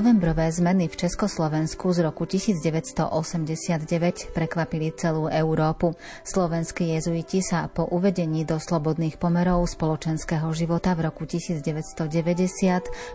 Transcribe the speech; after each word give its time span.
Novembrové 0.00 0.48
zmeny 0.48 0.88
v 0.88 0.96
Československu 0.96 1.92
z 1.92 2.08
roku 2.08 2.24
1989 2.24 4.32
prekvapili 4.32 4.96
celú 4.96 5.28
Európu. 5.28 5.92
Slovenskí 6.24 6.96
jezuiti 6.96 7.44
sa 7.44 7.68
po 7.68 7.84
uvedení 7.84 8.48
do 8.48 8.56
slobodných 8.56 9.20
pomerov 9.20 9.68
spoločenského 9.68 10.48
života 10.56 10.96
v 10.96 11.04
roku 11.04 11.28
1990 11.28 12.00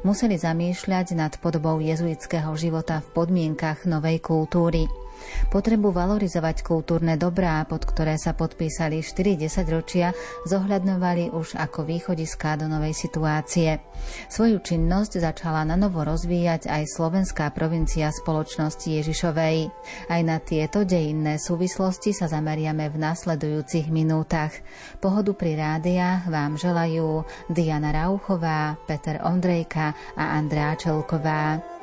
museli 0.05 0.37
zamýšľať 0.37 1.17
nad 1.17 1.33
podobou 1.41 1.81
jezuitského 1.81 2.53
života 2.53 3.01
v 3.01 3.07
podmienkach 3.17 3.89
novej 3.89 4.21
kultúry. 4.21 4.85
Potrebu 5.53 5.93
valorizovať 5.93 6.65
kultúrne 6.65 7.15
dobrá, 7.15 7.63
pod 7.69 7.87
ktoré 7.87 8.19
sa 8.19 8.35
podpísali 8.35 8.99
4 8.99 9.39
ročia, 9.71 10.11
zohľadňovali 10.49 11.31
už 11.31 11.55
ako 11.55 11.87
východiská 11.87 12.59
do 12.59 12.67
novej 12.67 12.91
situácie. 12.91 13.79
Svoju 14.27 14.59
činnosť 14.59 15.23
začala 15.23 15.63
na 15.63 15.79
novo 15.79 16.03
rozvíjať 16.03 16.67
aj 16.67 16.83
slovenská 16.91 17.51
provincia 17.55 18.11
spoločnosti 18.11 18.87
Ježišovej. 18.87 19.57
Aj 20.11 20.21
na 20.23 20.37
tieto 20.43 20.83
dejinné 20.83 21.39
súvislosti 21.39 22.11
sa 22.11 22.27
zameriame 22.27 22.91
v 22.91 22.97
nasledujúcich 22.99 23.87
minútach. 23.93 24.51
Pohodu 24.99 25.31
pri 25.35 25.55
rádiách 25.59 26.27
vám 26.27 26.59
želajú 26.59 27.23
Diana 27.51 27.95
Rauchová, 27.95 28.75
Peter 28.87 29.21
Ondrejka 29.23 29.95
a 30.19 30.35
Andrea 30.35 30.75
Čelková. 30.75 31.74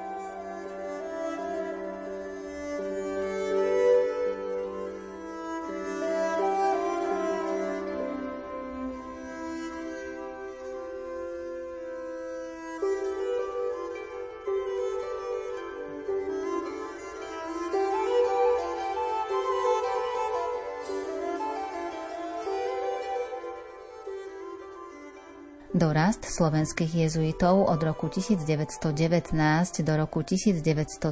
Dorast 25.83 26.23
slovenských 26.23 27.11
jezuitov 27.11 27.67
od 27.67 27.83
roku 27.83 28.07
1919 28.07 28.95
do 29.83 29.93
roku 29.99 30.23
1930 30.23 31.11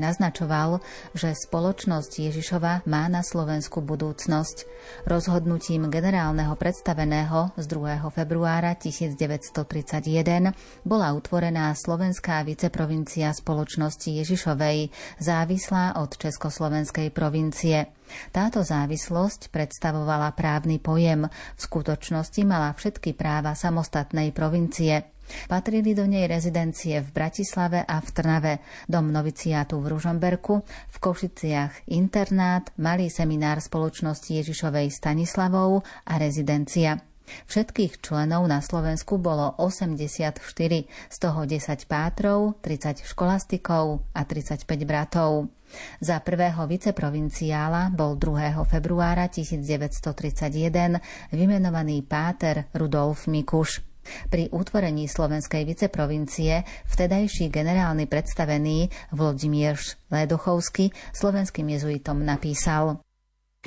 naznačoval, 0.00 0.80
že 1.12 1.36
spoločnosť 1.36 2.32
Ježišova 2.32 2.88
má 2.88 3.04
na 3.12 3.20
Slovensku 3.20 3.84
budúcnosť. 3.84 4.64
Rozhodnutím 5.04 5.92
generálneho 5.92 6.56
predstaveného 6.56 7.52
z 7.60 7.68
2. 7.68 8.00
februára 8.08 8.72
1931 8.80 10.56
bola 10.88 11.12
utvorená 11.12 11.76
slovenská 11.76 12.48
viceprovincia 12.48 13.36
spoločnosti 13.36 14.08
Ježišovej, 14.08 14.88
závislá 15.20 16.00
od 16.00 16.16
Československej 16.16 17.12
provincie. 17.12 17.97
Táto 18.30 18.60
závislosť 18.60 19.48
predstavovala 19.52 20.32
právny 20.36 20.78
pojem, 20.78 21.26
v 21.28 21.60
skutočnosti 21.60 22.42
mala 22.44 22.74
všetky 22.74 23.14
práva 23.14 23.56
samostatnej 23.56 24.30
provincie. 24.34 25.18
Patrili 25.44 25.92
do 25.92 26.08
nej 26.08 26.24
rezidencie 26.24 27.04
v 27.04 27.08
Bratislave 27.12 27.84
a 27.84 28.00
v 28.00 28.08
Trnave, 28.12 28.54
dom 28.88 29.12
noviciátu 29.12 29.76
v 29.76 29.92
Ružomberku, 29.92 30.54
v 30.64 30.96
Košiciach 30.96 31.92
internát, 31.92 32.72
malý 32.80 33.12
seminár 33.12 33.60
spoločnosti 33.60 34.40
Ježišovej 34.40 34.88
Stanislavou 34.88 35.84
a 36.08 36.14
rezidencia. 36.16 37.07
Všetkých 37.46 38.00
členov 38.02 38.44
na 38.48 38.60
Slovensku 38.64 39.20
bolo 39.20 39.54
84, 39.58 40.40
z 40.88 41.16
toho 41.16 41.40
10 41.44 41.88
pátrov, 41.88 42.56
30 42.60 43.04
školastikov 43.04 44.04
a 44.12 44.24
35 44.24 44.64
bratov. 44.88 45.52
Za 46.00 46.24
prvého 46.24 46.64
viceprovinciála 46.64 47.92
bol 47.92 48.16
2. 48.16 48.56
februára 48.64 49.28
1931 49.28 51.00
vymenovaný 51.32 52.00
páter 52.08 52.72
Rudolf 52.72 53.28
Mikuš. 53.28 53.84
Pri 54.32 54.48
utvorení 54.48 55.04
slovenskej 55.04 55.68
viceprovincie 55.68 56.64
vtedajší 56.88 57.52
generálny 57.52 58.08
predstavený 58.08 58.88
Vlodimierš 59.12 60.00
Lédochovský 60.08 60.88
slovenským 61.12 61.68
jezuitom 61.76 62.24
napísal 62.24 63.04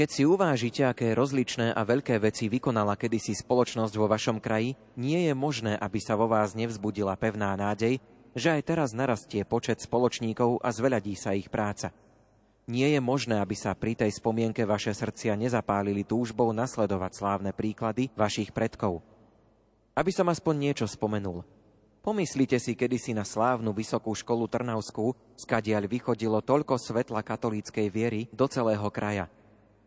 keď 0.02 0.10
si 0.10 0.26
uvážite, 0.26 0.82
aké 0.82 1.14
rozličné 1.14 1.78
a 1.78 1.86
veľké 1.86 2.18
veci 2.18 2.50
vykonala 2.50 2.98
kedysi 2.98 3.38
spoločnosť 3.38 3.94
vo 4.02 4.10
vašom 4.10 4.42
kraji, 4.42 4.74
nie 4.98 5.30
je 5.30 5.34
možné, 5.38 5.78
aby 5.78 6.02
sa 6.02 6.18
vo 6.18 6.26
vás 6.26 6.58
nevzbudila 6.58 7.14
pevná 7.22 7.54
nádej, 7.54 8.02
že 8.34 8.50
aj 8.50 8.66
teraz 8.66 8.98
narastie 8.98 9.46
počet 9.46 9.78
spoločníkov 9.78 10.58
a 10.66 10.74
zveľadí 10.74 11.14
sa 11.14 11.38
ich 11.38 11.54
práca. 11.54 11.94
Nie 12.66 12.98
je 12.98 12.98
možné, 12.98 13.38
aby 13.38 13.54
sa 13.54 13.78
pri 13.78 13.94
tej 13.94 14.10
spomienke 14.18 14.66
vaše 14.66 14.90
srdcia 14.90 15.38
nezapálili 15.38 16.02
túžbou 16.02 16.50
nasledovať 16.50 17.22
slávne 17.22 17.54
príklady 17.54 18.10
vašich 18.18 18.50
predkov. 18.58 19.06
Aby 19.94 20.10
som 20.10 20.26
aspoň 20.34 20.56
niečo 20.66 20.90
spomenul. 20.90 21.46
Pomyslite 22.02 22.58
si 22.58 22.74
kedysi 22.74 23.14
na 23.14 23.22
slávnu 23.22 23.70
vysokú 23.70 24.18
školu 24.18 24.50
Trnavskú, 24.50 25.14
skadiaľ 25.38 25.86
vychodilo 25.86 26.42
toľko 26.42 26.82
svetla 26.82 27.22
katolíckej 27.22 27.86
viery 27.94 28.26
do 28.34 28.50
celého 28.50 28.90
kraja. 28.90 29.30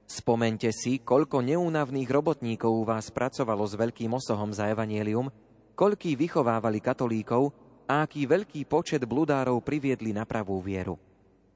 Spomente 0.04 0.68
si, 0.68 1.00
koľko 1.00 1.40
neúnavných 1.40 2.10
robotníkov 2.12 2.68
u 2.68 2.84
vás 2.84 3.08
pracovalo 3.08 3.64
s 3.64 3.72
veľkým 3.72 4.12
osohom 4.12 4.52
za 4.52 4.68
evanielium, 4.68 5.32
koľký 5.72 6.12
vychovávali 6.20 6.84
katolíkov 6.84 7.56
a 7.88 8.04
aký 8.04 8.28
veľký 8.28 8.68
počet 8.68 9.00
bludárov 9.08 9.64
priviedli 9.64 10.12
na 10.12 10.28
pravú 10.28 10.60
vieru. 10.60 11.00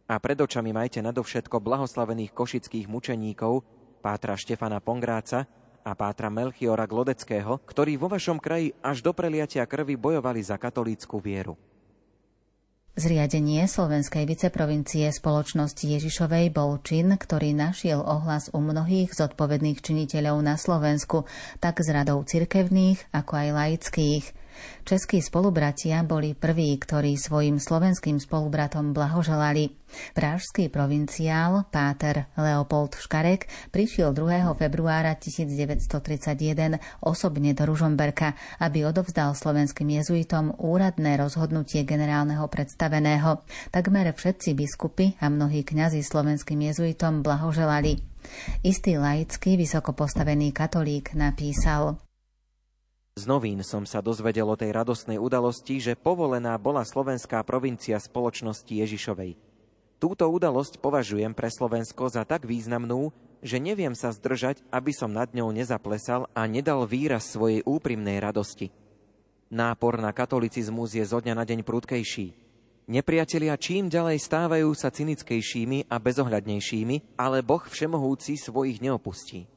A 0.08 0.16
pred 0.16 0.40
očami 0.40 0.72
majte 0.72 1.04
nadovšetko 1.04 1.60
blahoslavených 1.60 2.32
košických 2.32 2.88
mučeníkov, 2.88 3.60
pátra 4.00 4.32
Štefana 4.32 4.80
Pongráca 4.80 5.44
a 5.84 5.92
pátra 5.92 6.32
Melchiora 6.32 6.88
Glodeckého, 6.88 7.60
ktorí 7.68 8.00
vo 8.00 8.08
vašom 8.08 8.40
kraji 8.40 8.72
až 8.80 9.04
do 9.04 9.12
preliatia 9.12 9.68
krvi 9.68 10.00
bojovali 10.00 10.40
za 10.40 10.56
katolícku 10.56 11.20
vieru. 11.20 11.60
Zriadenie 12.98 13.62
slovenskej 13.70 14.26
viceprovincie 14.26 15.06
spoločnosti 15.14 15.86
Ježišovej 15.86 16.50
bol 16.50 16.82
čin, 16.82 17.14
ktorý 17.14 17.54
našiel 17.54 18.02
ohlas 18.02 18.50
u 18.50 18.58
mnohých 18.58 19.14
zodpovedných 19.14 19.78
činiteľov 19.78 20.42
na 20.42 20.58
Slovensku, 20.58 21.22
tak 21.62 21.78
z 21.78 21.94
radov 21.94 22.26
cirkevných, 22.26 22.98
ako 23.14 23.32
aj 23.38 23.48
laických. 23.54 24.24
Českí 24.88 25.20
spolubratia 25.20 26.00
boli 26.06 26.32
prví, 26.32 26.80
ktorí 26.80 27.20
svojim 27.20 27.60
slovenským 27.60 28.16
spolubratom 28.16 28.96
blahoželali. 28.96 29.76
Pražský 30.12 30.68
provinciál 30.68 31.64
Páter 31.72 32.28
Leopold 32.36 32.96
Škarek 33.00 33.48
prišiel 33.72 34.12
2. 34.12 34.48
februára 34.56 35.16
1931 35.16 36.80
osobne 37.00 37.56
do 37.56 37.64
Ružomberka, 37.64 38.36
aby 38.60 38.84
odovzdal 38.84 39.32
slovenským 39.32 39.88
jezuitom 40.00 40.52
úradné 40.60 41.16
rozhodnutie 41.16 41.88
generálneho 41.88 42.44
predstaveného. 42.52 43.44
Takmer 43.72 44.12
všetci 44.12 44.52
biskupy 44.52 45.16
a 45.20 45.32
mnohí 45.32 45.64
kňazi 45.64 46.04
slovenským 46.04 46.60
jezuitom 46.68 47.24
blahoželali. 47.24 48.00
Istý 48.60 49.00
laický 49.00 49.56
vysoko 49.56 49.96
postavený 49.96 50.52
katolík 50.52 51.16
napísal 51.16 52.07
z 53.18 53.26
novín 53.26 53.66
som 53.66 53.82
sa 53.82 53.98
dozvedel 53.98 54.46
o 54.46 54.54
tej 54.54 54.70
radostnej 54.70 55.18
udalosti, 55.18 55.82
že 55.82 55.98
povolená 55.98 56.54
bola 56.54 56.86
slovenská 56.86 57.42
provincia 57.42 57.98
spoločnosti 57.98 58.70
Ježišovej. 58.70 59.34
Túto 59.98 60.30
udalosť 60.30 60.78
považujem 60.78 61.34
pre 61.34 61.50
Slovensko 61.50 62.06
za 62.06 62.22
tak 62.22 62.46
významnú, 62.46 63.10
že 63.42 63.58
neviem 63.58 63.98
sa 63.98 64.14
zdržať, 64.14 64.62
aby 64.70 64.94
som 64.94 65.10
nad 65.10 65.34
ňou 65.34 65.50
nezaplesal 65.50 66.30
a 66.30 66.46
nedal 66.46 66.86
výraz 66.86 67.34
svojej 67.34 67.66
úprimnej 67.66 68.22
radosti. 68.22 68.70
Nápor 69.50 69.98
na 69.98 70.14
katolicizmus 70.14 70.94
je 70.94 71.02
zo 71.02 71.18
dňa 71.18 71.34
na 71.34 71.42
deň 71.42 71.66
prudkejší. 71.66 72.46
Nepriatelia 72.88 73.58
čím 73.58 73.90
ďalej 73.90 74.22
stávajú 74.22 74.70
sa 74.78 74.94
cynickejšími 74.94 75.90
a 75.90 75.98
bezohľadnejšími, 75.98 77.18
ale 77.18 77.42
Boh 77.42 77.66
všemohúci 77.66 78.38
svojich 78.38 78.78
neopustí. 78.78 79.50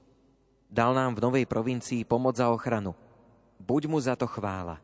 Dal 0.66 0.98
nám 0.98 1.14
v 1.14 1.24
novej 1.30 1.46
provincii 1.46 2.02
pomoc 2.10 2.42
za 2.42 2.50
ochranu– 2.50 2.98
Buď 3.62 3.86
mu 3.86 4.00
za 4.02 4.16
to 4.18 4.28
chvála. 4.28 4.82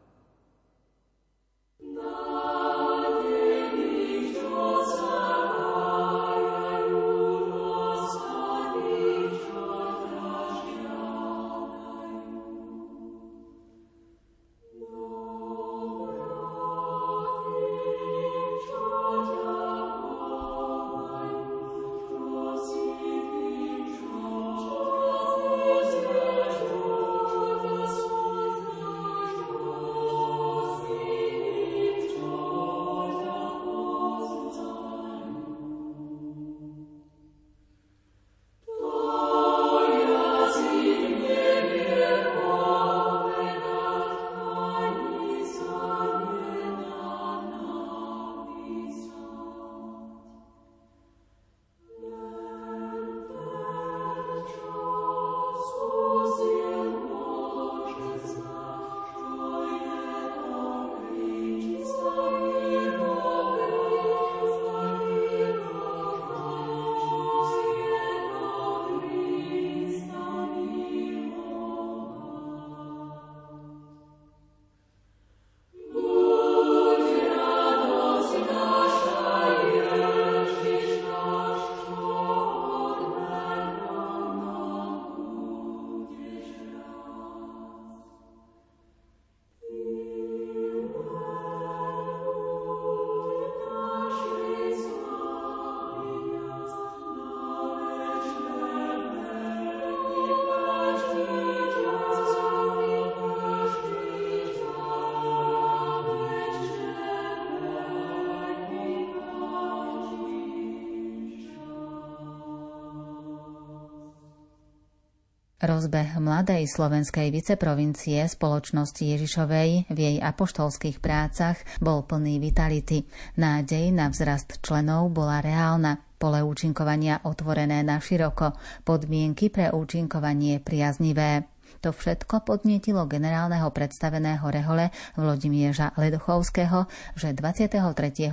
Rozbeh 115.68 116.16
mladej 116.24 116.64
slovenskej 116.64 117.28
viceprovincie 117.28 118.24
spoločnosti 118.24 119.04
Ježišovej 119.04 119.92
v 119.92 119.98
jej 120.00 120.16
apoštolských 120.24 121.04
prácach 121.04 121.60
bol 121.84 122.08
plný 122.08 122.40
vitality. 122.40 123.04
Nádej 123.36 123.92
na 123.92 124.08
vzrast 124.08 124.64
členov 124.64 125.12
bola 125.12 125.44
reálna. 125.44 126.00
Pole 126.16 126.40
účinkovania 126.40 127.20
otvorené 127.28 127.84
na 127.84 128.00
široko, 128.00 128.56
podmienky 128.88 129.52
pre 129.52 129.68
účinkovanie 129.76 130.64
priaznivé. 130.64 131.57
To 131.86 131.94
všetko 131.94 132.42
podnietilo 132.44 133.06
generálneho 133.06 133.70
predstaveného 133.70 134.44
Rehole 134.50 134.90
Vlodimieža 135.14 135.94
Ledochovského, 135.96 136.90
že 137.14 137.32
23. 137.32 137.80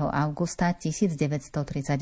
augusta 0.00 0.72
1938 0.72 2.00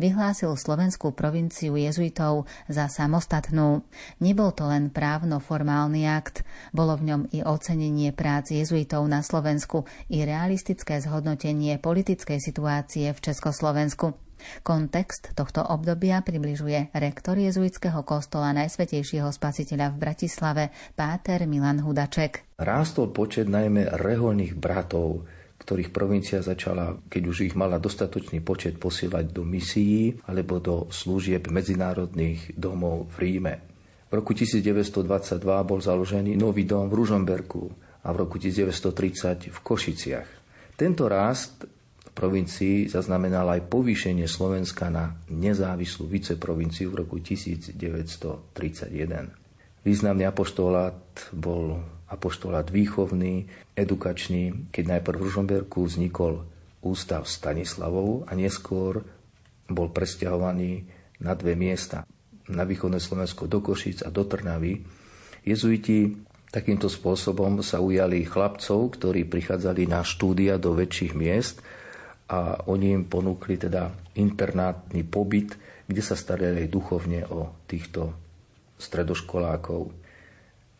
vyhlásil 0.00 0.50
slovenskú 0.56 1.12
provinciu 1.12 1.76
jezuitov 1.76 2.48
za 2.72 2.88
samostatnú. 2.88 3.84
Nebol 4.24 4.50
to 4.56 4.66
len 4.66 4.88
právno-formálny 4.88 6.08
akt, 6.08 6.42
bolo 6.72 6.96
v 6.96 7.12
ňom 7.12 7.22
i 7.36 7.44
ocenenie 7.44 8.10
prác 8.16 8.50
jezuitov 8.50 9.04
na 9.06 9.20
Slovensku 9.20 9.84
i 10.08 10.24
realistické 10.24 10.98
zhodnotenie 10.98 11.76
politickej 11.78 12.40
situácie 12.40 13.12
v 13.12 13.20
Československu. 13.20 14.25
Kontext 14.62 15.32
tohto 15.32 15.62
obdobia 15.62 16.22
približuje 16.22 16.92
rektor 16.96 17.38
jezuitského 17.38 18.02
kostola 18.02 18.54
Najsvetejšieho 18.56 19.28
spasiteľa 19.30 19.92
v 19.92 20.00
Bratislave, 20.00 20.64
páter 20.94 21.44
Milan 21.44 21.82
Hudaček. 21.82 22.58
Rástol 22.60 23.12
počet 23.12 23.46
najmä 23.46 23.94
reholných 23.94 24.56
bratov, 24.56 25.28
ktorých 25.60 25.90
provincia 25.90 26.38
začala, 26.44 26.94
keď 27.10 27.22
už 27.26 27.36
ich 27.50 27.54
mala 27.58 27.82
dostatočný 27.82 28.38
počet, 28.44 28.78
posielať 28.78 29.34
do 29.34 29.42
misií 29.42 30.14
alebo 30.30 30.62
do 30.62 30.86
služieb 30.92 31.50
medzinárodných 31.50 32.54
domov 32.54 33.10
v 33.16 33.26
Ríme. 33.26 33.54
V 34.06 34.12
roku 34.14 34.38
1922 34.38 35.42
bol 35.66 35.82
založený 35.82 36.38
nový 36.38 36.62
dom 36.62 36.86
v 36.86 36.94
Ružomberku 37.02 37.62
a 38.06 38.08
v 38.14 38.16
roku 38.22 38.38
1930 38.38 39.50
v 39.50 39.58
Košiciach. 39.58 40.28
Tento 40.78 41.10
rast 41.10 41.66
provincii 42.16 42.88
zaznamenal 42.88 43.44
aj 43.52 43.68
povýšenie 43.68 44.24
Slovenska 44.24 44.88
na 44.88 45.20
nezávislú 45.28 46.08
viceprovinciu 46.08 46.88
v 46.88 47.04
roku 47.04 47.20
1931. 47.20 48.56
Významný 49.84 50.24
apoštolát 50.24 50.96
bol 51.36 51.84
apoštolát 52.08 52.72
výchovný, 52.72 53.44
edukačný, 53.76 54.72
keď 54.72 54.98
najprv 54.98 55.16
v 55.20 55.24
Ružomberku 55.28 55.84
vznikol 55.84 56.48
ústav 56.80 57.28
Stanislavov 57.28 58.24
a 58.24 58.32
neskôr 58.32 59.04
bol 59.68 59.92
presťahovaný 59.92 60.88
na 61.20 61.36
dve 61.36 61.52
miesta, 61.52 62.08
na 62.48 62.64
východné 62.64 62.96
Slovensko 62.96 63.44
do 63.44 63.60
Košic 63.60 64.06
a 64.06 64.08
do 64.08 64.24
Trnavy. 64.24 64.80
Jezuiti 65.44 66.16
takýmto 66.48 66.88
spôsobom 66.88 67.60
sa 67.60 67.82
ujali 67.82 68.24
chlapcov, 68.24 68.96
ktorí 68.96 69.28
prichádzali 69.28 69.84
na 69.84 70.00
štúdia 70.00 70.56
do 70.56 70.72
väčších 70.72 71.12
miest– 71.12 71.60
a 72.26 72.66
oni 72.66 72.90
im 72.90 73.04
ponúkli 73.06 73.54
teda 73.54 73.94
internátny 74.18 75.06
pobyt, 75.06 75.54
kde 75.86 76.02
sa 76.02 76.18
starali 76.18 76.66
duchovne 76.66 77.22
o 77.30 77.62
týchto 77.70 78.10
stredoškolákov. 78.76 80.06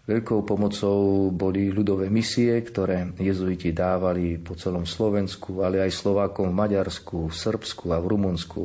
Veľkou 0.06 0.46
pomocou 0.46 1.30
boli 1.34 1.74
ľudové 1.74 2.06
misie, 2.06 2.54
ktoré 2.62 3.10
jezuiti 3.18 3.74
dávali 3.74 4.38
po 4.38 4.54
celom 4.54 4.86
Slovensku, 4.86 5.66
ale 5.66 5.82
aj 5.82 5.90
Slovákom 5.90 6.54
v 6.54 6.58
Maďarsku, 6.62 7.26
v 7.26 7.34
Srbsku 7.34 7.90
a 7.90 7.98
v 7.98 8.14
Rumunsku. 8.14 8.62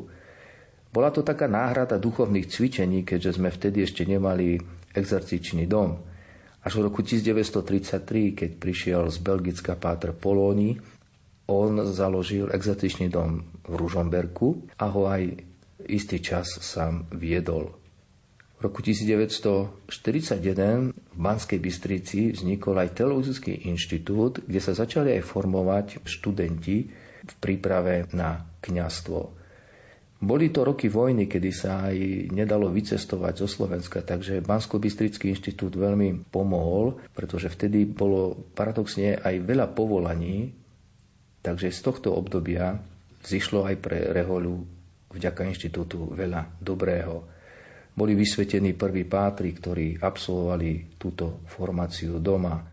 Bola 0.93 1.09
to 1.09 1.25
taká 1.25 1.49
náhrada 1.49 1.97
duchovných 1.97 2.45
cvičení, 2.45 3.01
keďže 3.01 3.41
sme 3.41 3.49
vtedy 3.49 3.81
ešte 3.81 4.05
nemali 4.05 4.61
exercičný 4.93 5.65
dom. 5.65 5.97
Až 6.61 6.77
v 6.77 6.93
roku 6.93 7.01
1933, 7.01 8.37
keď 8.37 8.49
prišiel 8.61 9.09
z 9.09 9.17
Belgicka 9.17 9.73
Páter 9.73 10.13
Polóni, 10.13 10.77
on 11.51 11.91
založil 11.91 12.47
exotičný 12.47 13.11
dom 13.11 13.43
v 13.67 13.73
Ružomberku 13.75 14.71
a 14.79 14.87
ho 14.87 15.11
aj 15.11 15.35
istý 15.91 16.23
čas 16.23 16.47
sám 16.63 17.11
viedol. 17.11 17.81
V 18.61 18.69
roku 18.69 18.85
1941 18.85 20.93
v 20.93 21.17
Banskej 21.17 21.57
Bystrici 21.57 22.29
vznikol 22.31 22.77
aj 22.77 22.93
Teologický 22.93 23.65
inštitút, 23.65 24.45
kde 24.45 24.61
sa 24.61 24.77
začali 24.77 25.17
aj 25.17 25.25
formovať 25.25 26.05
študenti 26.05 26.77
v 27.25 27.33
príprave 27.41 28.05
na 28.13 28.45
kňastvo. 28.61 29.41
Boli 30.21 30.53
to 30.53 30.61
roky 30.61 30.85
vojny, 30.85 31.25
kedy 31.25 31.49
sa 31.49 31.89
aj 31.89 32.29
nedalo 32.29 32.69
vycestovať 32.69 33.41
zo 33.41 33.49
Slovenska, 33.49 34.05
takže 34.05 34.45
Bansko-Bystrický 34.45 35.33
inštitút 35.33 35.73
veľmi 35.73 36.29
pomohol, 36.29 37.01
pretože 37.17 37.49
vtedy 37.49 37.89
bolo 37.89 38.45
paradoxne 38.53 39.17
aj 39.17 39.41
veľa 39.41 39.73
povolaní, 39.73 40.60
Takže 41.41 41.73
z 41.73 41.79
tohto 41.81 42.13
obdobia 42.13 42.77
zišlo 43.25 43.65
aj 43.65 43.75
pre 43.81 44.13
Reholu 44.13 44.61
vďaka 45.11 45.41
inštitútu 45.49 46.13
veľa 46.15 46.61
dobrého. 46.61 47.27
Boli 47.91 48.15
vysvetení 48.15 48.71
prví 48.77 49.03
pátri, 49.03 49.51
ktorí 49.51 49.99
absolvovali 49.99 50.95
túto 50.95 51.43
formáciu 51.51 52.23
doma. 52.23 52.70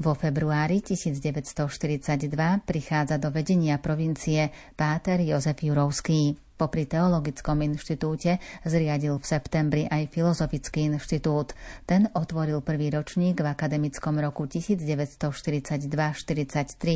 Vo 0.00 0.16
februári 0.16 0.80
1942 0.80 2.32
prichádza 2.64 3.20
do 3.20 3.28
vedenia 3.28 3.76
provincie 3.76 4.48
páter 4.72 5.20
Jozef 5.20 5.60
Jurovský. 5.60 6.40
Popri 6.56 6.88
Teologickom 6.88 7.60
inštitúte 7.60 8.40
zriadil 8.64 9.20
v 9.20 9.24
septembri 9.28 9.84
aj 9.84 10.08
Filozofický 10.08 10.88
inštitút. 10.88 11.52
Ten 11.84 12.08
otvoril 12.16 12.64
prvý 12.64 12.88
ročník 12.88 13.44
v 13.44 13.52
akademickom 13.52 14.16
roku 14.16 14.48
1942-43 14.48 15.92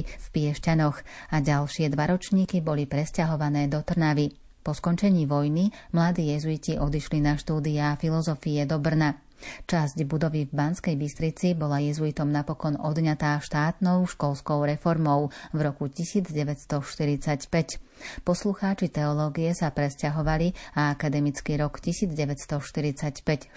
v 0.08 0.26
Piešťanoch 0.32 0.96
a 1.28 1.36
ďalšie 1.44 1.92
dva 1.92 2.08
ročníky 2.08 2.64
boli 2.64 2.88
presťahované 2.88 3.68
do 3.68 3.84
Trnavy. 3.84 4.32
Po 4.64 4.72
skončení 4.72 5.28
vojny 5.28 5.68
mladí 5.92 6.32
jezuiti 6.32 6.80
odišli 6.80 7.20
na 7.20 7.36
štúdia 7.36 8.00
filozofie 8.00 8.64
do 8.64 8.80
Brna. 8.80 9.20
Časť 9.64 10.04
budovy 10.06 10.46
v 10.48 10.52
Banskej 10.52 10.96
Bystrici 10.98 11.56
bola 11.56 11.80
jezuitom 11.80 12.30
napokon 12.30 12.76
odňatá 12.80 13.40
štátnou 13.40 14.04
školskou 14.08 14.64
reformou 14.64 15.30
v 15.52 15.58
roku 15.64 15.88
1945. 15.90 17.80
Poslucháči 18.26 18.90
teológie 18.90 19.54
sa 19.54 19.70
presťahovali 19.70 20.78
a 20.78 20.92
akademický 20.92 21.56
rok 21.58 21.80
1945-46 21.80 23.56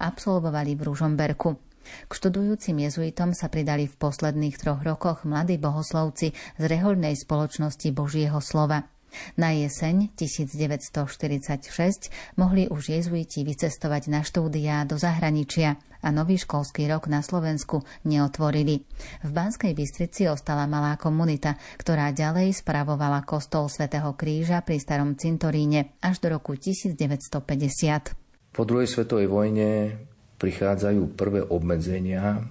absolvovali 0.00 0.72
v 0.76 0.82
Ružomberku. 0.82 1.74
K 2.08 2.10
študujúcim 2.10 2.80
jezuitom 2.80 3.36
sa 3.36 3.52
pridali 3.52 3.84
v 3.84 3.94
posledných 4.00 4.56
troch 4.56 4.80
rokoch 4.80 5.28
mladí 5.28 5.60
bohoslovci 5.60 6.32
z 6.32 6.62
rehoľnej 6.64 7.12
spoločnosti 7.12 7.88
Božieho 7.92 8.40
slova. 8.40 8.93
Na 9.40 9.50
jeseň 9.54 10.14
1946 10.16 12.10
mohli 12.38 12.68
už 12.70 12.94
jezuiti 12.94 13.42
vycestovať 13.42 14.08
na 14.12 14.20
štúdia 14.22 14.84
do 14.84 14.98
zahraničia 15.00 15.76
a 16.04 16.12
nový 16.12 16.36
školský 16.36 16.84
rok 16.92 17.08
na 17.08 17.24
Slovensku 17.24 17.80
neotvorili. 18.04 18.84
V 19.24 19.30
Banskej 19.32 19.72
Bystrici 19.72 20.28
ostala 20.28 20.68
malá 20.68 21.00
komunita, 21.00 21.56
ktorá 21.80 22.12
ďalej 22.12 22.60
spravovala 22.60 23.24
kostol 23.24 23.72
svätého 23.72 24.12
Kríža 24.12 24.60
pri 24.60 24.76
starom 24.76 25.16
cintoríne 25.16 25.96
až 26.04 26.20
do 26.20 26.36
roku 26.36 26.52
1950. 26.60 28.52
Po 28.54 28.62
druhej 28.62 28.86
svetovej 28.86 29.26
vojne 29.32 29.96
prichádzajú 30.38 31.16
prvé 31.16 31.40
obmedzenia, 31.40 32.44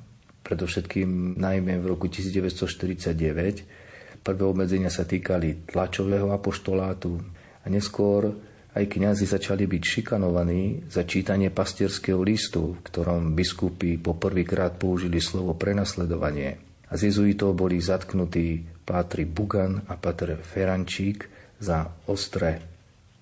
predovšetkým 0.44 1.40
najmä 1.40 1.80
v 1.80 1.86
roku 1.88 2.10
1949, 2.10 3.83
Prvé 4.24 4.44
obmedzenia 4.48 4.88
sa 4.88 5.04
týkali 5.04 5.68
tlačového 5.68 6.32
apoštolátu 6.32 7.20
a 7.64 7.68
neskôr 7.68 8.32
aj 8.74 8.90
kňazi 8.90 9.28
začali 9.28 9.68
byť 9.70 9.84
šikanovaní 9.84 10.90
za 10.90 11.04
čítanie 11.04 11.52
pastierského 11.52 12.24
listu, 12.24 12.74
v 12.74 12.82
ktorom 12.88 13.36
biskupy 13.36 14.00
poprvýkrát 14.00 14.80
použili 14.80 15.20
slovo 15.20 15.54
prenasledovanie. 15.54 16.58
A 16.90 16.96
z 16.96 17.12
jezuitov 17.12 17.54
boli 17.54 17.78
zatknutí 17.84 18.64
pátri 18.88 19.28
Bugan 19.28 19.84
a 19.92 20.00
pater 20.00 20.40
Ferančík 20.40 21.28
za 21.60 21.92
ostré 22.08 22.64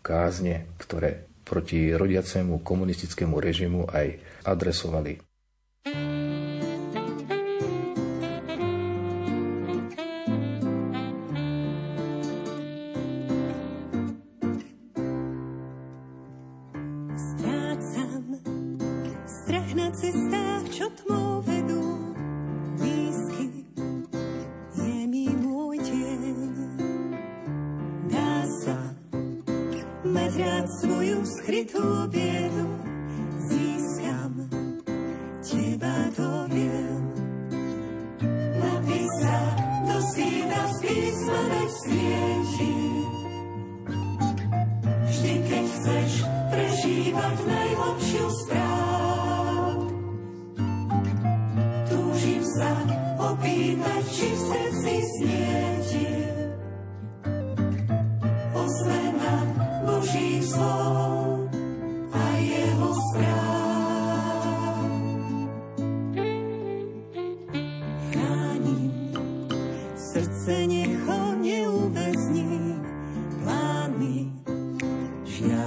kázne, 0.06 0.72
ktoré 0.80 1.28
proti 1.44 1.92
rodiacemu 1.92 2.64
komunistickému 2.64 3.36
režimu 3.42 3.90
aj 3.92 4.22
adresovali. 4.48 5.20
cestách, 19.92 20.64
čo 20.72 20.88
tmou 21.04 21.44
vedú, 21.44 21.84
blízky 22.80 23.68
je 24.80 24.98
mi 25.04 25.28
môj 25.36 25.84
deň. 25.84 26.52
Dá 28.08 28.48
sa 28.64 28.80
mať 30.08 30.32
rád 30.40 30.68
svoju 30.80 31.20
skrytú 31.28 32.08
biedu, 32.08 32.68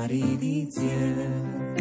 šarivý 0.04 0.68
cieľ. 0.68 1.73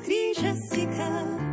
kríže 0.00 0.54
stiká. 0.54 1.51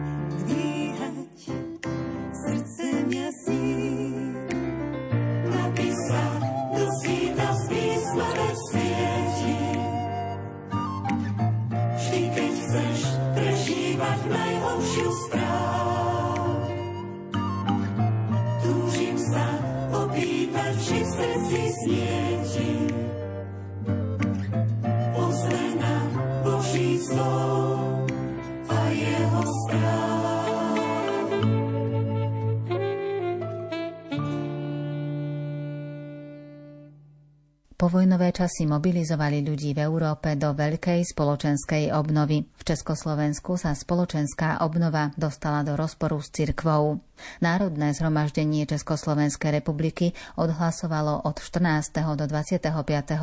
Povojnové 37.90 38.30
časy 38.30 38.70
mobilizovali 38.70 39.42
ľudí 39.42 39.74
v 39.74 39.82
Európe 39.82 40.38
do 40.38 40.54
veľkej 40.54 41.10
spoločenskej 41.10 41.90
obnovy. 41.90 42.46
V 42.46 42.62
Československu 42.62 43.58
sa 43.58 43.74
spoločenská 43.74 44.62
obnova 44.62 45.10
dostala 45.18 45.66
do 45.66 45.74
rozporu 45.74 46.22
s 46.22 46.30
cirkvou. 46.30 47.02
Národné 47.42 47.98
zhromaždenie 47.98 48.70
Československej 48.70 49.58
republiky 49.58 50.14
odhlasovalo 50.38 51.26
od 51.26 51.42
14. 51.42 52.06
do 52.14 52.30
25. 52.30 52.70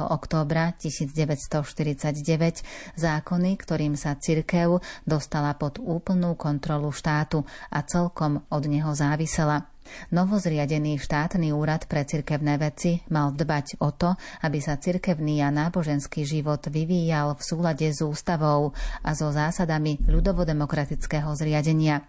októbra 0.02 0.74
1949 0.74 2.66
zákony, 2.98 3.50
ktorým 3.62 3.94
sa 3.94 4.18
cirkev 4.18 4.82
dostala 5.06 5.54
pod 5.54 5.78
úplnú 5.78 6.34
kontrolu 6.34 6.90
štátu 6.90 7.46
a 7.70 7.86
celkom 7.86 8.42
od 8.50 8.66
neho 8.66 8.90
závisela. 8.98 9.75
Novozriadený 10.12 10.98
štátny 11.02 11.50
úrad 11.50 11.86
pre 11.90 12.06
cirkevné 12.06 12.58
veci 12.58 13.02
mal 13.10 13.32
dbať 13.32 13.82
o 13.82 13.90
to, 13.90 14.14
aby 14.42 14.58
sa 14.62 14.78
cirkevný 14.78 15.42
a 15.42 15.50
náboženský 15.50 16.22
život 16.22 16.62
vyvíjal 16.68 17.34
v 17.38 17.42
súlade 17.42 17.88
s 17.90 18.04
ústavou 18.04 18.74
a 19.02 19.10
so 19.16 19.32
zásadami 19.32 20.02
ľudovodemokratického 20.06 21.32
zriadenia. 21.34 22.06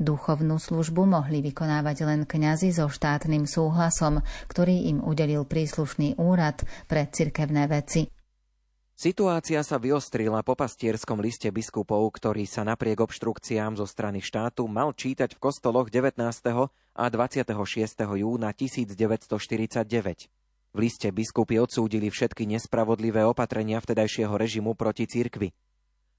Duchovnú 0.00 0.56
službu 0.56 1.04
mohli 1.04 1.44
vykonávať 1.44 1.96
len 2.08 2.20
kňazi 2.24 2.72
so 2.72 2.88
štátnym 2.88 3.44
súhlasom, 3.44 4.24
ktorý 4.48 4.88
im 4.88 5.04
udelil 5.04 5.44
príslušný 5.44 6.16
úrad 6.16 6.64
pre 6.88 7.04
cirkevné 7.08 7.68
veci. 7.68 8.08
Situácia 8.98 9.62
sa 9.62 9.78
vyostrila 9.78 10.42
po 10.42 10.58
pastierskom 10.58 11.22
liste 11.22 11.46
biskupov, 11.54 12.02
ktorý 12.18 12.50
sa 12.50 12.66
napriek 12.66 12.98
obštrukciám 12.98 13.78
zo 13.78 13.86
strany 13.86 14.18
štátu 14.18 14.66
mal 14.66 14.90
čítať 14.90 15.38
v 15.38 15.42
kostoloch 15.42 15.86
19. 15.86 16.18
a 16.98 17.06
26. 17.06 17.46
júna 18.18 18.50
1949. 18.50 20.26
V 20.74 20.78
liste 20.82 21.14
biskupy 21.14 21.62
odsúdili 21.62 22.10
všetky 22.10 22.42
nespravodlivé 22.50 23.22
opatrenia 23.22 23.78
vtedajšieho 23.78 24.34
režimu 24.34 24.74
proti 24.74 25.06
cirkvi. 25.06 25.54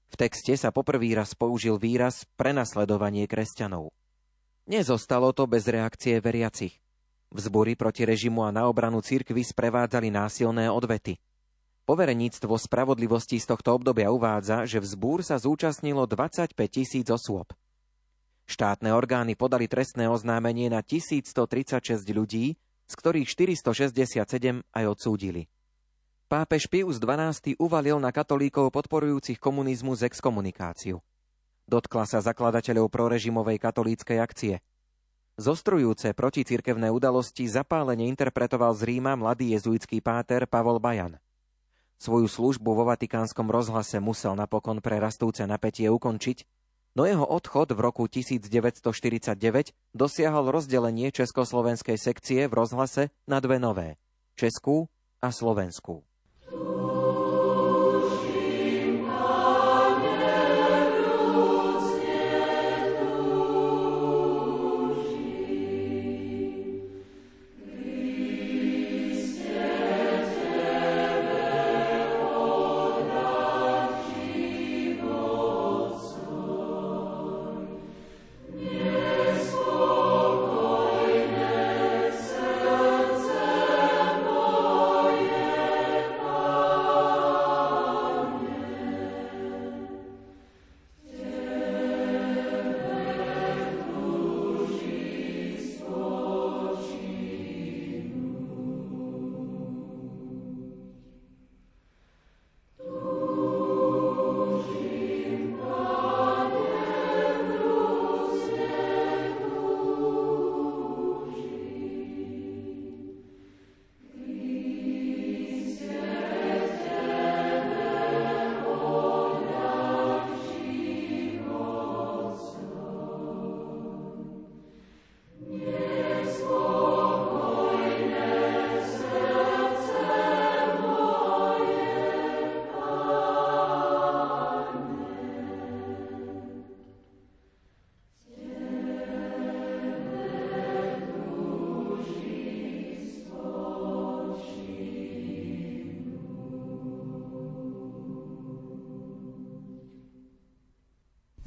V 0.08 0.14
texte 0.16 0.56
sa 0.56 0.72
poprvý 0.72 1.12
raz 1.12 1.36
použil 1.36 1.76
výraz 1.76 2.24
prenasledovanie 2.40 3.28
kresťanov. 3.28 3.92
Nezostalo 4.64 5.36
to 5.36 5.44
bez 5.44 5.68
reakcie 5.68 6.16
veriacich. 6.24 6.80
Vzbory 7.28 7.76
proti 7.76 8.08
režimu 8.08 8.48
a 8.48 8.50
na 8.50 8.64
obranu 8.64 9.04
cirkvy 9.04 9.44
sprevádzali 9.44 10.08
násilné 10.08 10.72
odvety– 10.72 11.20
Povereníctvo 11.90 12.54
spravodlivosti 12.54 13.42
z 13.42 13.50
tohto 13.50 13.74
obdobia 13.74 14.14
uvádza, 14.14 14.62
že 14.62 14.78
vzbúr 14.78 15.26
sa 15.26 15.42
zúčastnilo 15.42 16.06
25 16.06 16.54
tisíc 16.70 17.10
osôb. 17.10 17.50
Štátne 18.50 18.90
orgány 18.90 19.38
podali 19.38 19.70
trestné 19.70 20.10
oznámenie 20.10 20.66
na 20.74 20.82
1136 20.82 22.02
ľudí, 22.10 22.58
z 22.90 22.94
ktorých 22.98 23.30
467 23.30 24.66
aj 24.74 24.84
odsúdili. 24.90 25.46
Pápež 26.26 26.66
Pius 26.66 26.98
XII 26.98 27.54
uvalil 27.62 28.02
na 28.02 28.10
katolíkov 28.10 28.74
podporujúcich 28.74 29.38
komunizmus 29.38 30.02
exkomunikáciu. 30.02 30.98
Dotkla 31.70 32.10
sa 32.10 32.18
zakladateľov 32.18 32.90
prorežimovej 32.90 33.62
katolíckej 33.62 34.18
akcie. 34.18 34.54
Zostrujúce 35.38 36.10
proticirkevné 36.10 36.90
udalosti 36.90 37.46
zapálene 37.46 38.10
interpretoval 38.10 38.74
z 38.74 38.82
Ríma 38.82 39.14
mladý 39.14 39.54
jezuitský 39.54 40.02
páter 40.02 40.50
Pavol 40.50 40.82
Bajan. 40.82 41.22
Svoju 42.02 42.26
službu 42.26 42.74
vo 42.74 42.82
Vatikánskom 42.90 43.46
rozhlase 43.46 44.02
musel 44.02 44.34
napokon 44.34 44.82
pre 44.82 44.98
rastúce 44.98 45.46
napätie 45.46 45.86
ukončiť, 45.86 46.59
no 46.94 47.06
jeho 47.06 47.26
odchod 47.26 47.70
v 47.74 47.80
roku 47.80 48.06
1949 48.10 49.74
dosiahol 49.94 50.50
rozdelenie 50.50 51.14
československej 51.14 51.98
sekcie 51.98 52.46
v 52.46 52.52
rozhlase 52.52 53.02
na 53.30 53.38
dve 53.38 53.62
nové– 53.62 53.96
Českú 54.40 54.88
a 55.20 55.28
Slovenskú. 55.28 56.02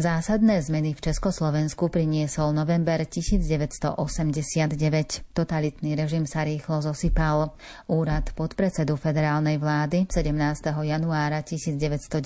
Zásadné 0.04 0.60
zmeny 0.60 0.92
v 0.92 1.00
Československu 1.00 1.88
priniesol 1.88 2.52
november 2.52 3.08
1989. 3.08 4.76
Totalitný 5.32 5.96
režim 5.96 6.28
sa 6.28 6.44
rýchlo 6.44 6.84
zosypal. 6.84 7.56
Úrad 7.88 8.36
podpredsedu 8.36 9.00
federálnej 9.00 9.56
vlády 9.56 10.12
17. 10.12 10.36
januára 10.84 11.40
1990 11.48 12.20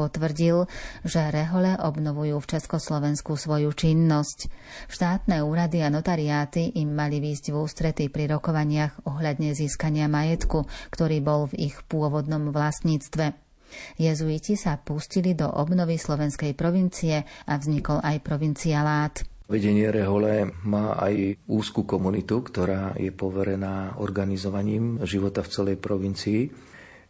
potvrdil, 0.00 0.64
že 1.04 1.28
rehole 1.28 1.76
obnovujú 1.76 2.40
v 2.40 2.56
Československu 2.56 3.36
svoju 3.36 3.68
činnosť. 3.68 4.48
Štátne 4.88 5.44
úrady 5.44 5.84
a 5.84 5.92
notariáty 5.92 6.72
im 6.80 6.96
mali 6.96 7.20
výjsť 7.20 7.52
v 7.52 7.56
ústrety 7.68 8.08
pri 8.08 8.32
rokovaniach 8.32 9.04
ohľadne 9.04 9.52
získania 9.52 10.08
majetku, 10.08 10.64
ktorý 10.88 11.20
bol 11.20 11.52
v 11.52 11.68
ich 11.68 11.76
pôvodnom 11.84 12.48
vlastníctve. 12.48 13.47
Jezuiti 13.96 14.54
sa 14.54 14.76
pustili 14.78 15.32
do 15.32 15.48
obnovy 15.48 16.00
slovenskej 16.00 16.52
provincie 16.54 17.24
a 17.46 17.54
vznikol 17.56 18.00
aj 18.02 18.16
provincialát. 18.24 19.14
Vedenie 19.48 19.88
Rehole 19.88 20.52
má 20.68 20.92
aj 21.00 21.48
úzkú 21.48 21.88
komunitu, 21.88 22.44
ktorá 22.44 22.92
je 23.00 23.08
poverená 23.08 23.96
organizovaním 23.96 25.00
života 25.08 25.40
v 25.40 25.48
celej 25.48 25.76
provincii. 25.80 26.52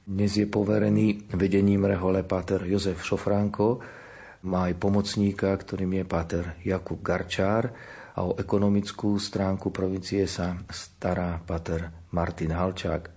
Dnes 0.07 0.33
je 0.39 0.47
poverený 0.47 1.35
vedením 1.35 1.83
Rehole 1.83 2.23
páter 2.23 2.63
Jozef 2.63 3.03
Šofránko, 3.03 3.83
má 4.47 4.71
aj 4.71 4.79
pomocníka, 4.79 5.51
ktorým 5.51 5.99
je 5.99 6.05
páter 6.07 6.43
Jakub 6.63 7.03
Garčár 7.03 7.75
a 8.15 8.23
o 8.23 8.39
ekonomickú 8.39 9.19
stránku 9.19 9.75
provincie 9.75 10.31
sa 10.31 10.55
stará 10.71 11.43
páter 11.43 11.91
Martin 12.15 12.55
Halčák. 12.55 13.11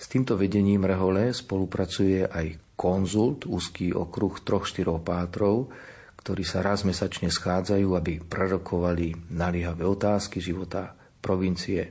S 0.00 0.04
týmto 0.08 0.36
vedením 0.40 0.84
Rehole 0.84 1.32
spolupracuje 1.36 2.24
aj 2.24 2.65
konzult, 2.76 3.48
úzký 3.48 3.96
okruh 3.96 4.36
troch, 4.44 4.68
štyroch 4.68 5.00
pátrov, 5.00 5.72
ktorí 6.20 6.44
sa 6.44 6.60
raz 6.60 6.84
mesačne 6.84 7.32
schádzajú, 7.32 7.88
aby 7.96 8.20
prerokovali 8.20 9.32
naliehavé 9.32 9.82
otázky 9.88 10.38
života 10.38 10.92
provincie. 11.24 11.90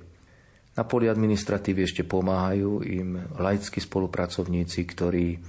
Na 0.76 0.84
poli 0.84 1.08
administratívy 1.08 1.88
ešte 1.88 2.04
pomáhajú 2.04 2.84
im 2.84 3.15
laickí 3.39 3.80
spolupracovníci, 3.80 4.84
ktorí 4.84 5.39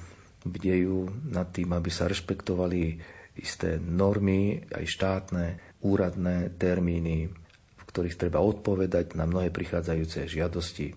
bdejú 0.47 1.11
nad 1.35 1.51
tým, 1.51 1.75
aby 1.75 1.91
sa 1.91 2.07
rešpektovali 2.07 3.03
isté 3.37 3.77
normy, 3.83 4.63
aj 4.71 4.85
štátne, 4.87 5.45
úradné 5.83 6.55
termíny, 6.57 7.27
v 7.77 7.83
ktorých 7.91 8.17
treba 8.17 8.39
odpovedať 8.39 9.19
na 9.19 9.27
mnohé 9.27 9.51
prichádzajúce 9.51 10.31
žiadosti. 10.31 10.95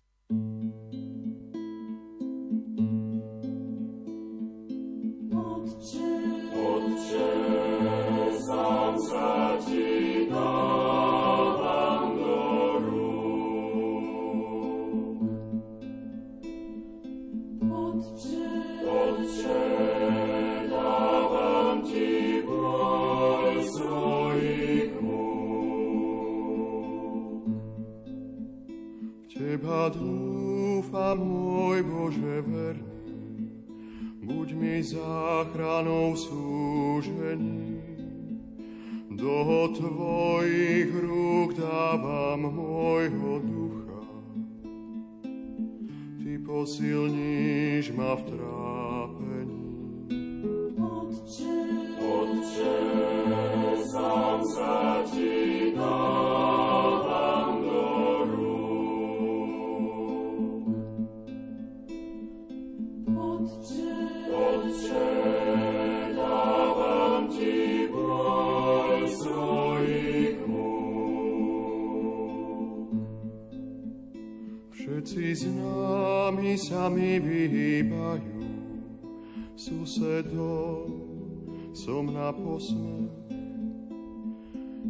Som 81.89 82.05
na 82.13 82.29
posmech. 82.29 83.09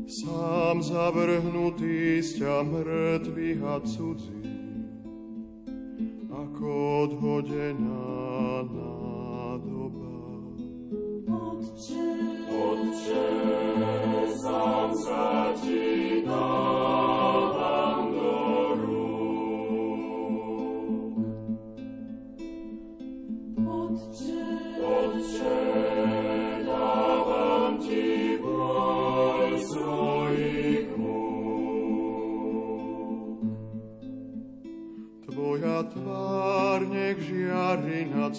Sám 0.04 0.84
zavrhnutý 0.84 2.20
z 2.20 2.44
ťa 2.44 2.56
mŕtvych 2.68 3.62
a 3.64 3.80
cudzí, 3.80 4.49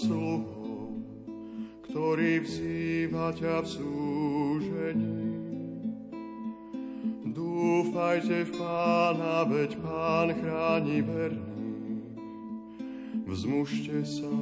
sluhou, 0.00 1.04
ktorý 1.84 2.40
vzýva 2.40 3.36
ťa 3.36 3.56
v 3.60 3.66
súžení. 3.68 5.20
Dúfajte 7.30 8.48
v 8.48 8.52
Pána, 8.56 9.44
veď 9.44 9.76
Pán 9.84 10.28
chráni 10.32 11.04
verných. 11.04 11.50
Vzmužte 13.28 14.02
sa, 14.02 14.34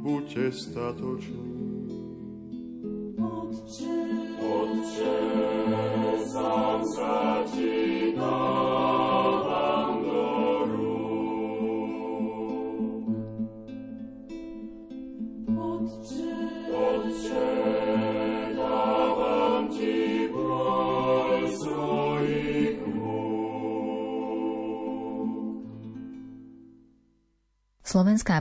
buďte 0.00 0.54
statoční. 0.54 1.45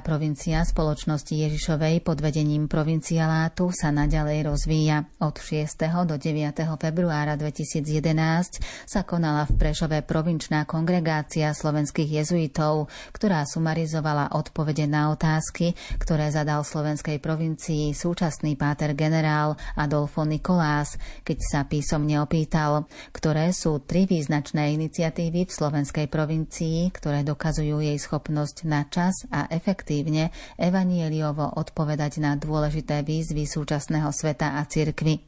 Provincia 0.06 0.62
spoločnosti 0.62 1.34
Ježišovej 1.34 2.06
pod 2.06 2.22
vedením 2.22 2.70
provincialátu 2.70 3.74
sa 3.74 3.90
naďalej 3.90 4.46
rozvíja. 4.46 5.10
Od 5.18 5.34
6. 5.34 5.66
do 6.06 6.22
9. 6.22 6.54
februára 6.78 7.34
2011 7.34 8.62
sa 8.86 9.02
konala 9.02 9.50
v 9.50 9.58
Prešove 9.58 10.06
provinčná 10.06 10.70
kongregácia 10.70 11.50
slovenských 11.50 12.22
jezuitov, 12.22 12.86
ktorá 13.18 13.50
sumarizovala 13.50 14.38
odpovede 14.38 14.86
na 14.86 15.10
otázky, 15.10 15.74
ktoré 15.98 16.30
zadal 16.30 16.62
slovenskej 16.62 17.18
provincii 17.18 17.98
súčasný 17.98 18.54
páter 18.62 18.94
generál 18.94 19.58
Adolfo 19.74 20.22
Nikolás, 20.22 21.02
keď 21.26 21.38
sa 21.42 21.60
písomne 21.66 22.22
opýtal, 22.22 22.86
ktoré 23.10 23.50
sú 23.50 23.82
tri 23.82 24.06
význačné 24.06 24.70
iniciatívy 24.78 25.50
v 25.50 25.52
slovenskej 25.52 26.06
provincii, 26.14 26.94
ktoré 26.94 27.26
dokazujú 27.26 27.82
jej 27.82 27.98
schopnosť 27.98 28.70
na 28.70 28.86
čas 28.86 29.26
a 29.34 29.50
efektívne 29.96 30.36
evanieliovo 30.60 31.56
odpovedať 31.56 32.20
na 32.20 32.36
dôležité 32.36 33.08
výzvy 33.08 33.48
súčasného 33.48 34.12
sveta 34.12 34.60
a 34.60 34.68
cirkvy. 34.68 35.24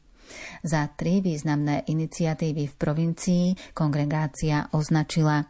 Za 0.60 0.92
tri 0.92 1.24
významné 1.24 1.88
iniciatívy 1.88 2.68
v 2.68 2.74
provincii 2.76 3.44
kongregácia 3.72 4.68
označila 4.76 5.48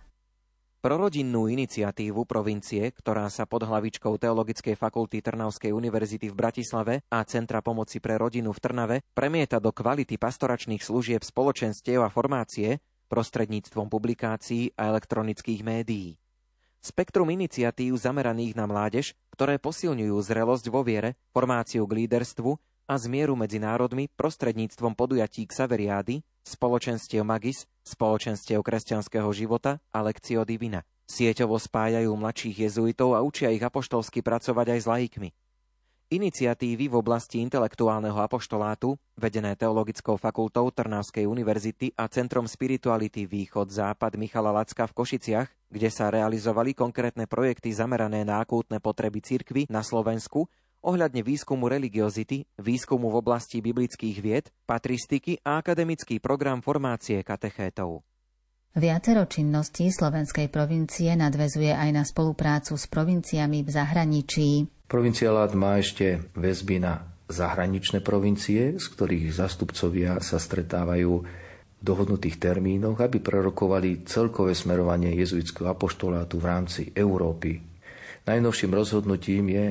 Prorodinnú 0.78 1.50
iniciatívu 1.50 2.22
provincie, 2.22 2.94
ktorá 2.94 3.26
sa 3.26 3.50
pod 3.50 3.66
hlavičkou 3.66 4.14
Teologickej 4.14 4.78
fakulty 4.78 5.18
Trnavskej 5.18 5.74
univerzity 5.74 6.30
v 6.30 6.38
Bratislave 6.38 7.02
a 7.10 7.26
Centra 7.26 7.58
pomoci 7.58 7.98
pre 7.98 8.14
rodinu 8.14 8.54
v 8.54 8.62
Trnave 8.62 8.96
premieta 9.10 9.58
do 9.58 9.74
kvality 9.74 10.14
pastoračných 10.14 10.78
služieb 10.78 11.26
spoločenstiev 11.26 12.06
a 12.06 12.14
formácie 12.14 12.78
prostredníctvom 13.10 13.90
publikácií 13.90 14.78
a 14.78 14.94
elektronických 14.94 15.66
médií. 15.66 16.14
Spektrum 16.78 17.26
iniciatív 17.34 17.98
zameraných 17.98 18.54
na 18.54 18.70
mládež, 18.70 19.18
ktoré 19.34 19.58
posilňujú 19.58 20.14
zrelosť 20.22 20.70
vo 20.70 20.86
viere, 20.86 21.18
formáciu 21.34 21.82
k 21.90 22.06
líderstvu 22.06 22.54
a 22.86 22.94
zmieru 22.94 23.34
medzi 23.34 23.58
národmi 23.58 24.06
prostredníctvom 24.14 24.94
podujatí 24.94 25.44
Xaveriády, 25.50 26.22
spoločenstiev 26.46 27.26
Magis, 27.26 27.66
spoločenstiev 27.82 28.62
kresťanského 28.62 29.28
života 29.34 29.82
a 29.90 29.98
Lekcio 30.06 30.46
Divina. 30.46 30.86
Sieťovo 31.08 31.58
spájajú 31.58 32.14
mladších 32.14 32.70
jezuitov 32.70 33.18
a 33.18 33.24
učia 33.26 33.50
ich 33.50 33.64
apoštolsky 33.64 34.22
pracovať 34.22 34.76
aj 34.76 34.80
s 34.80 34.86
laikmi. 34.86 35.28
Iniciatívy 36.08 36.88
v 36.88 37.04
oblasti 37.04 37.44
intelektuálneho 37.44 38.16
apoštolátu, 38.24 38.96
vedené 39.12 39.52
Teologickou 39.60 40.16
fakultou 40.16 40.72
Trnavskej 40.72 41.28
univerzity 41.28 41.92
a 42.00 42.08
Centrom 42.08 42.48
spirituality 42.48 43.28
Východ-Západ 43.28 44.16
Michala 44.16 44.48
Lacka 44.48 44.88
v 44.88 44.96
Košiciach, 44.96 45.68
kde 45.68 45.92
sa 45.92 46.08
realizovali 46.08 46.72
konkrétne 46.72 47.28
projekty 47.28 47.76
zamerané 47.76 48.24
na 48.24 48.40
akútne 48.40 48.80
potreby 48.80 49.20
cirkvy 49.20 49.68
na 49.68 49.84
Slovensku, 49.84 50.48
ohľadne 50.80 51.20
výskumu 51.20 51.68
religiozity, 51.68 52.48
výskumu 52.56 53.12
v 53.12 53.20
oblasti 53.20 53.60
biblických 53.60 54.16
vied, 54.24 54.48
patristiky 54.64 55.44
a 55.44 55.60
akademický 55.60 56.24
program 56.24 56.64
formácie 56.64 57.20
katechétov. 57.20 58.00
Viacero 58.76 59.24
činností 59.24 59.88
slovenskej 59.88 60.52
provincie 60.52 61.16
nadvezuje 61.16 61.72
aj 61.72 61.90
na 61.92 62.04
spoluprácu 62.04 62.76
s 62.76 62.84
provinciami 62.84 63.64
v 63.64 63.70
zahraničí. 63.72 64.50
Provinciálát 64.84 65.56
má 65.56 65.80
ešte 65.80 66.20
väzby 66.36 66.84
na 66.84 67.08
zahraničné 67.32 68.04
provincie, 68.04 68.76
z 68.76 68.86
ktorých 68.92 69.32
zastupcovia 69.32 70.20
sa 70.20 70.36
stretávajú 70.36 71.12
v 71.20 71.82
dohodnutých 71.82 72.36
termínoch, 72.36 73.00
aby 73.00 73.20
prerokovali 73.20 74.04
celkové 74.04 74.52
smerovanie 74.52 75.16
jezuitského 75.16 75.72
apoštolátu 75.72 76.36
v 76.36 76.48
rámci 76.48 76.82
Európy. 76.92 77.60
Najnovším 78.28 78.72
rozhodnutím 78.76 79.44
je 79.48 79.66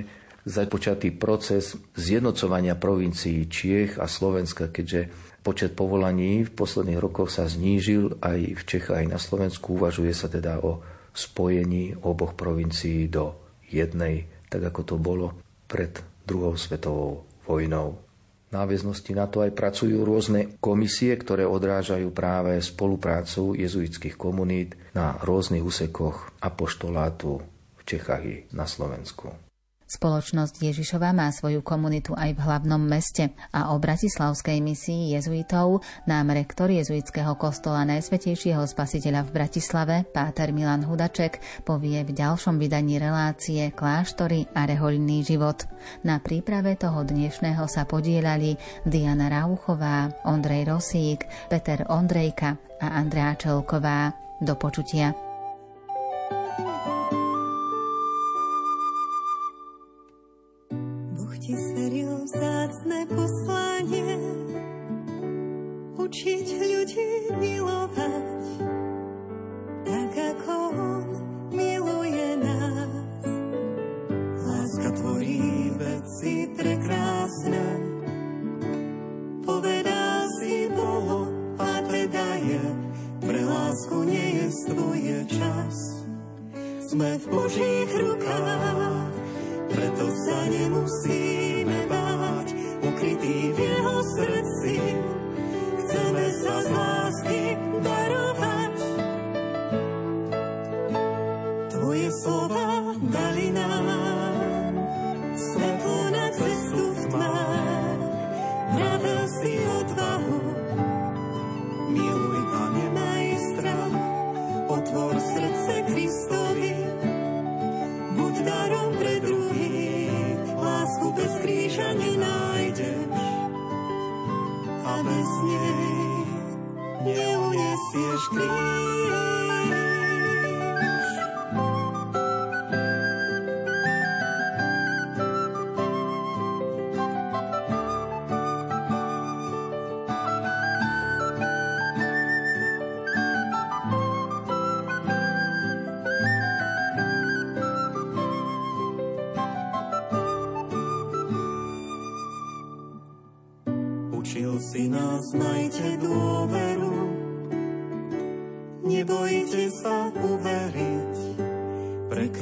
započatý 0.48 1.12
proces 1.14 1.76
zjednocovania 1.94 2.80
provincií 2.80 3.46
Čiech 3.46 4.00
a 4.00 4.08
Slovenska, 4.08 4.72
keďže 4.72 5.12
počet 5.48 5.72
povolaní 5.80 6.44
v 6.44 6.52
posledných 6.52 7.00
rokoch 7.00 7.32
sa 7.32 7.48
znížil 7.48 8.20
aj 8.20 8.60
v 8.60 8.62
Čechách, 8.68 9.00
aj 9.00 9.08
na 9.08 9.16
Slovensku. 9.16 9.80
Uvažuje 9.80 10.12
sa 10.12 10.28
teda 10.28 10.60
o 10.60 10.84
spojení 11.16 11.96
oboch 12.04 12.36
provincií 12.36 13.08
do 13.08 13.40
jednej 13.72 14.28
tak 14.48 14.72
ako 14.74 14.82
to 14.84 14.96
bolo 14.96 15.36
pred 15.68 16.00
druhou 16.24 16.56
svetovou 16.56 17.28
vojnou. 17.48 18.00
V 18.48 18.52
náväznosti 18.56 19.12
na 19.12 19.28
to 19.28 19.44
aj 19.44 19.52
pracujú 19.52 20.08
rôzne 20.08 20.56
komisie, 20.64 21.12
ktoré 21.20 21.44
odrážajú 21.44 22.08
práve 22.16 22.56
spoluprácu 22.64 23.60
jezuitských 23.60 24.16
komunít 24.16 24.80
na 24.96 25.20
rôznych 25.20 25.60
úsekoch 25.60 26.32
apoštolátu 26.40 27.44
v 27.76 27.82
Čechách 27.84 28.24
i 28.24 28.36
na 28.56 28.64
Slovensku. 28.64 29.47
Spoločnosť 29.88 30.60
Ježišova 30.68 31.16
má 31.16 31.32
svoju 31.32 31.64
komunitu 31.64 32.12
aj 32.12 32.36
v 32.36 32.44
hlavnom 32.44 32.84
meste 32.84 33.32
a 33.56 33.72
o 33.72 33.80
bratislavskej 33.80 34.60
misii 34.60 35.16
jezuitov 35.16 35.80
nám 36.04 36.36
rektor 36.36 36.68
jezuitského 36.68 37.40
kostola 37.40 37.88
Najsvetejšieho 37.88 38.68
spasiteľa 38.68 39.24
v 39.24 39.32
Bratislave, 39.32 39.96
páter 40.04 40.52
Milan 40.52 40.84
Hudaček, 40.84 41.40
povie 41.64 42.04
v 42.04 42.12
ďalšom 42.12 42.60
vydaní 42.60 43.00
relácie 43.00 43.72
Kláštory 43.72 44.52
a 44.52 44.68
rehoľný 44.68 45.24
život. 45.24 45.64
Na 46.04 46.20
príprave 46.20 46.76
toho 46.76 47.08
dnešného 47.08 47.64
sa 47.72 47.88
podielali 47.88 48.60
Diana 48.84 49.32
Rauchová, 49.32 50.12
Ondrej 50.28 50.68
Rosík, 50.68 51.24
Peter 51.48 51.88
Ondrejka 51.88 52.60
a 52.84 53.00
Andrea 53.00 53.40
Čelková. 53.40 54.12
Do 54.38 54.54
počutia. 54.54 55.27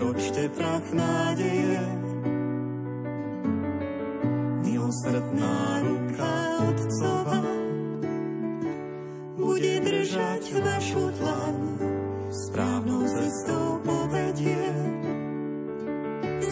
Kročte 0.06 0.46
prach 0.54 0.86
nádeje, 0.94 1.82
milosrdná 4.62 5.82
ruka 5.82 6.34
Otcova 6.62 7.42
bude 9.34 9.82
držať 9.82 10.62
našu 10.62 11.10
dlan, 11.18 11.58
správnou 12.30 13.02
cestou 13.10 13.82
povedie. 13.82 14.70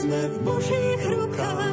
Sme 0.02 0.22
v 0.34 0.38
Božích 0.42 1.02
rukách, 1.14 1.73